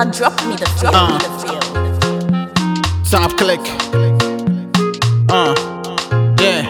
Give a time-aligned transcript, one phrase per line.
[0.00, 0.90] Mama, drop me the feel.
[0.94, 1.12] Uh.
[1.12, 1.60] me the feel.
[3.04, 3.60] Top click.
[5.28, 5.54] Uh,
[6.40, 6.62] yeah.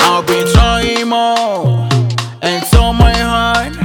[0.00, 1.86] I'll be trying more.
[2.40, 3.76] And so my heart.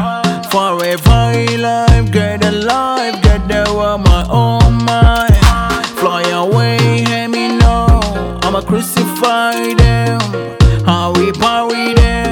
[0.49, 5.35] Forever life, get alive, get there with my own mind.
[5.99, 7.99] Fly away, hear me know.
[8.43, 10.21] I'ma crucify them.
[10.85, 12.24] How we parry them.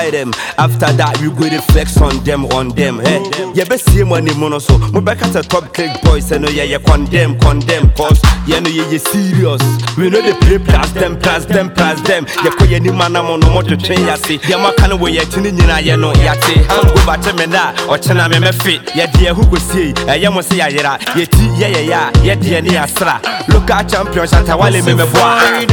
[0.00, 0.32] Crucify them.
[0.58, 3.00] After that, we gonna flex on them, on them.
[3.00, 3.22] Hey,
[3.54, 4.78] yeah, be see money mono so.
[4.92, 8.60] We back at the top click boys, and no yeah, yeah, condemn, condemn, cause yeah,
[8.60, 9.62] no yeah, yeah, serious.
[9.96, 12.26] We know the play plus them, plus them, plus them.
[12.44, 14.40] Yeah, ko yeah, ni mana mono mo to train ya see.
[14.48, 16.60] Yeah, ma kind of way yeah, nyina yeah no yeah see.
[16.64, 18.94] How go back to me na, or chena me me fit.
[18.94, 19.92] Yeah, dear who go see?
[20.08, 21.26] Eh, yeah, mo say yeah, yeah, yeah,
[21.58, 23.20] yeah, yeah, yeah, yeah, dear ni asra.
[23.48, 25.10] Look at champion, Shantawale me me boy.
[25.10, 25.64] Crucify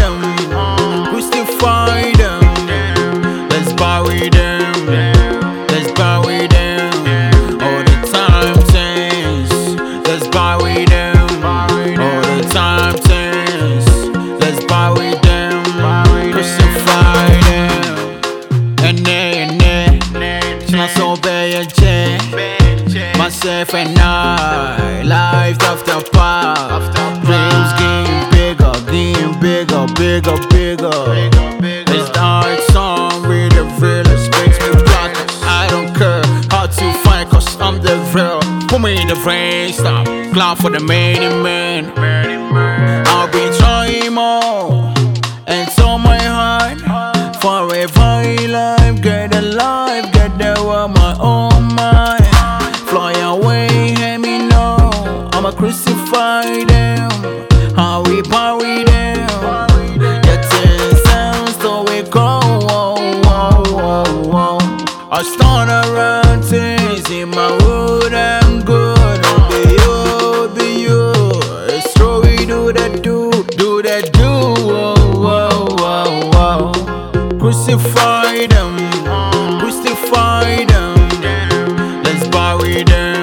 [20.96, 22.20] a chain.
[23.18, 26.82] Myself and I, life after pop.
[27.26, 31.48] Dreams getting bigger, getting bigger, bigger, bigger.
[31.86, 35.16] The hard song, read the realest, makes me black.
[35.44, 38.40] I don't care how to find, cause I'm the real.
[38.68, 40.06] Put me in the rain, stop.
[40.34, 42.27] Glad for the main man.
[57.78, 59.30] How we parry them.
[61.62, 62.40] So we go.
[65.12, 67.56] I start around things in my
[68.66, 69.22] good.
[69.52, 71.12] Be you, be you.
[71.70, 71.94] It's
[72.24, 74.28] we do that, do, do that, do.
[77.40, 78.76] Crucify them,
[79.60, 80.96] crucify them.
[82.04, 83.17] Let's bury them.